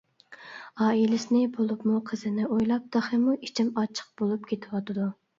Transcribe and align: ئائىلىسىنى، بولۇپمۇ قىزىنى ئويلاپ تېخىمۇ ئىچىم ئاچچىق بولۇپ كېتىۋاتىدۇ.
ئائىلىسىنى، 0.85 1.41
بولۇپمۇ 1.57 1.99
قىزىنى 2.09 2.47
ئويلاپ 2.55 2.87
تېخىمۇ 2.95 3.35
ئىچىم 3.49 3.69
ئاچچىق 3.83 4.09
بولۇپ 4.23 4.49
كېتىۋاتىدۇ. 4.53 5.07